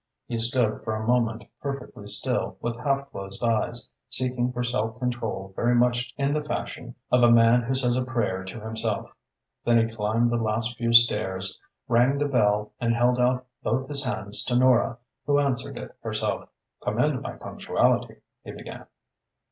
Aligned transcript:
He 0.25 0.39
stood 0.39 0.83
for 0.83 0.95
a 0.95 1.05
moment 1.05 1.43
perfectly 1.61 2.07
still, 2.07 2.57
with 2.59 2.75
half 2.79 3.11
closed 3.11 3.43
eyes, 3.43 3.91
seeking 4.09 4.51
for 4.51 4.63
self 4.63 4.97
control 4.97 5.53
very 5.55 5.75
much 5.75 6.11
in 6.17 6.33
the 6.33 6.43
fashion 6.43 6.95
of 7.11 7.21
a 7.21 7.29
man 7.29 7.61
who 7.61 7.75
says 7.75 7.95
a 7.95 8.03
prayer 8.03 8.43
to 8.45 8.59
himself. 8.61 9.13
Then 9.63 9.77
he 9.87 9.95
climbed 9.95 10.31
the 10.31 10.37
last 10.37 10.75
few 10.75 10.91
stairs, 10.91 11.59
rang 11.87 12.17
the 12.17 12.27
bell 12.27 12.71
and 12.81 12.95
held 12.95 13.19
out 13.19 13.45
both 13.61 13.87
his 13.89 14.03
hands 14.03 14.43
to 14.45 14.57
Nora, 14.57 14.97
who 15.27 15.37
answered 15.37 15.77
it 15.77 15.95
herself. 16.01 16.49
"Commend 16.81 17.21
my 17.21 17.33
punctuality," 17.33 18.15
he 18.43 18.53
began. 18.53 18.87